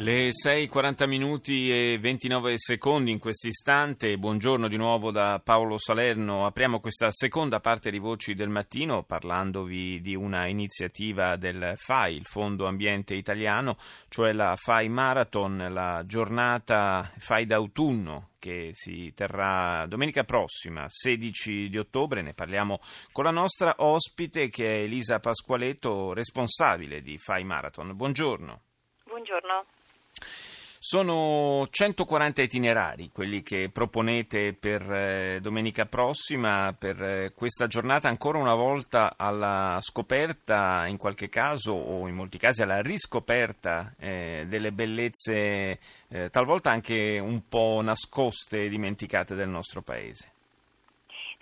[0.00, 4.16] Le 6.40 minuti e 29 secondi in questo istante.
[4.16, 6.46] Buongiorno di nuovo da Paolo Salerno.
[6.46, 12.26] Apriamo questa seconda parte di Voci del Mattino parlandovi di una iniziativa del FAI, il
[12.26, 13.76] Fondo Ambiente Italiano,
[14.08, 21.76] cioè la FAI Marathon, la giornata FAI d'autunno che si terrà domenica prossima, 16 di
[21.76, 22.22] ottobre.
[22.22, 22.78] Ne parliamo
[23.10, 27.96] con la nostra ospite che è Elisa Pasqualetto, responsabile di FAI Marathon.
[27.96, 28.60] Buongiorno.
[29.02, 29.64] Buongiorno.
[30.80, 38.38] Sono 140 itinerari quelli che proponete per eh, domenica prossima, per eh, questa giornata ancora
[38.38, 44.70] una volta alla scoperta, in qualche caso o in molti casi alla riscoperta eh, delle
[44.70, 50.34] bellezze eh, talvolta anche un po' nascoste e dimenticate del nostro paese.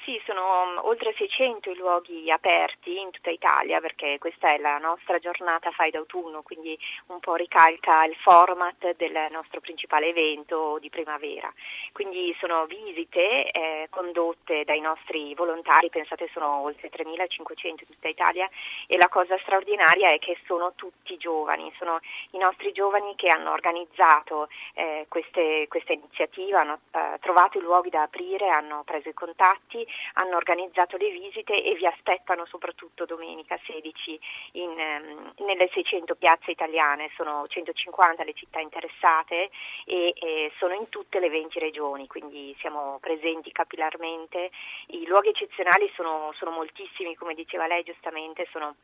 [0.06, 4.78] Sì, sono um, oltre 600 i luoghi aperti in tutta Italia perché questa è la
[4.78, 10.90] nostra giornata Fai d'autunno, quindi un po' ricalca il format del nostro principale evento di
[10.90, 11.52] primavera.
[11.90, 18.48] Quindi sono visite eh, condotte dai nostri volontari, pensate sono oltre 3.500 in tutta Italia
[18.86, 21.98] e la cosa straordinaria è che sono tutti giovani, sono
[22.30, 27.90] i nostri giovani che hanno organizzato eh, queste, questa iniziativa, hanno eh, trovato i luoghi
[27.90, 33.58] da aprire, hanno preso i contatti hanno organizzato le visite e vi aspettano soprattutto domenica
[33.64, 34.20] 16
[34.52, 39.50] in, um, nelle 600 piazze italiane, sono 150 le città interessate
[39.84, 44.50] e, e sono in tutte le 20 regioni, quindi siamo presenti capillarmente.
[44.88, 48.74] I luoghi eccezionali sono, sono moltissimi, come diceva lei giustamente, sono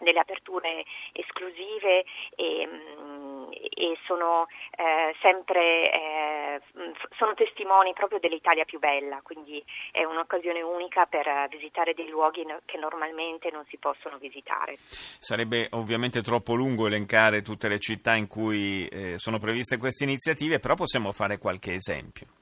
[0.00, 2.04] delle aperture esclusive
[2.34, 6.09] e, mm, e sono eh, sempre eh,
[7.16, 9.62] sono testimoni proprio dell'Italia più bella, quindi
[9.92, 14.76] è un'occasione unica per visitare dei luoghi che normalmente non si possono visitare.
[14.78, 20.58] Sarebbe ovviamente troppo lungo elencare tutte le città in cui eh, sono previste queste iniziative,
[20.58, 22.39] però possiamo fare qualche esempio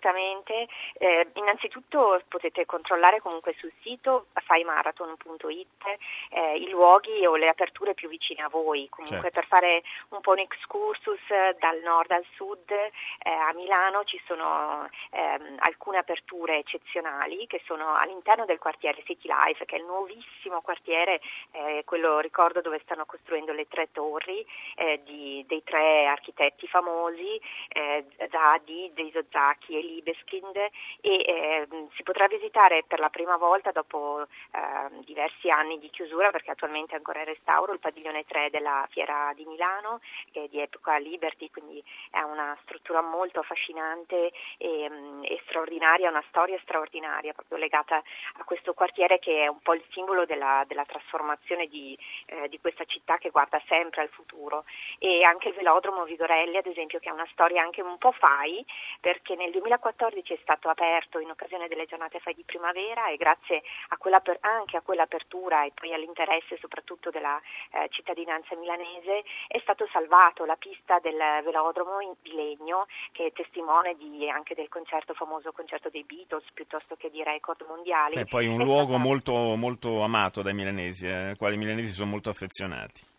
[0.00, 0.66] assolutamente.
[0.94, 5.84] Eh, innanzitutto potete controllare comunque sul sito faimarathon.it
[6.30, 9.40] eh, i luoghi o le aperture più vicine a voi, comunque certo.
[9.40, 11.20] per fare un po' un excursus
[11.58, 12.90] dal nord al sud eh,
[13.30, 19.64] a Milano ci sono ehm, alcune aperture eccezionali che sono all'interno del quartiere City Life
[19.64, 21.20] che è il nuovissimo quartiere,
[21.52, 24.44] eh, quello ricordo dove stanno costruendo le tre torri
[24.76, 30.70] eh, di, dei tre architetti famosi, eh, Zadi, Deisozaki e Libeskind e
[31.02, 36.52] eh, si potrà visitare per la prima volta dopo eh, diversi anni di chiusura perché
[36.52, 40.00] attualmente è ancora in restauro il padiglione 3 della Fiera di Milano
[40.32, 46.08] che è di epoca Liberty quindi è una struttura molto affascinante e, mm, e straordinaria,
[46.08, 50.64] una storia straordinaria proprio legata a questo quartiere che è un po' il simbolo della,
[50.66, 51.96] della trasformazione di,
[52.26, 54.64] eh, di questa città che guarda sempre al futuro.
[54.98, 58.64] E anche il velodromo Vigorelli ad esempio che ha una storia anche un po' fai
[59.00, 63.16] perché nel 2014 2014 è stato aperto in occasione delle giornate fai di primavera e
[63.16, 63.98] grazie a
[64.40, 67.40] anche a quell'apertura e poi all'interesse soprattutto della
[67.72, 73.32] eh, cittadinanza milanese è stato salvato la pista del velodromo in, di legno che è
[73.32, 78.16] testimone di, anche del concerto famoso concerto dei Beatles piuttosto che di record mondiali.
[78.16, 79.02] E poi un è luogo stata...
[79.02, 83.09] molto, molto amato dai milanesi, eh, al quale i milanesi sono molto affezionati.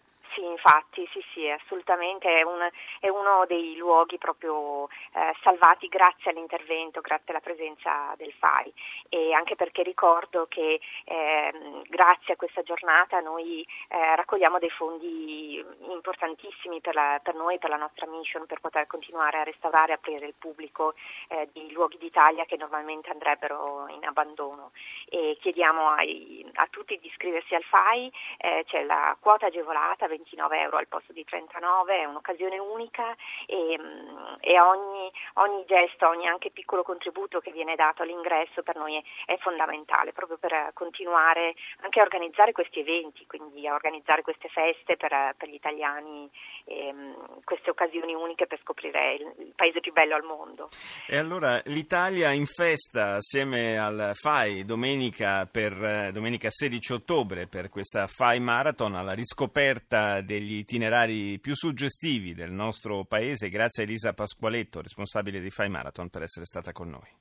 [0.64, 7.02] Infatti, sì, sì, assolutamente è, un, è uno dei luoghi proprio eh, salvati grazie all'intervento,
[7.02, 8.72] grazie alla presenza del FAI.
[9.10, 11.54] E anche perché ricordo che eh,
[11.88, 17.72] grazie a questa giornata noi eh, raccogliamo dei fondi importantissimi per, la, per, noi, per
[17.72, 20.94] la nostra mission, per poter continuare a restaurare e aprire il pubblico
[21.30, 24.74] eh, di luoghi d'Italia che normalmente andrebbero in abbandono.
[25.10, 30.50] E chiediamo ai, a tutti di iscriversi al FAI, eh, c'è la quota agevolata 29
[30.52, 36.28] euro al posto di 39, è un'occasione unica e, mm, e ogni, ogni, gesto, ogni
[36.28, 41.56] anche piccolo contributo che viene dato all'ingresso per noi è, è, fondamentale proprio per continuare
[41.82, 46.30] anche a organizzare questi eventi, quindi a organizzare queste feste per, per gli italiani,
[46.66, 50.70] e, mm, queste occasioni uniche per scoprire il, il, paese più bello al mondo.
[51.08, 57.70] E allora l'Italia in festa assieme al FAI domenica, per, eh, domenica 16 ottobre per
[57.70, 63.50] questa FAI Marathon alla riscoperta degli degli itinerari più suggestivi del nostro paese.
[63.50, 67.20] Grazie a Elisa Pasqualetto, responsabile di Fai Marathon, per essere stata con noi.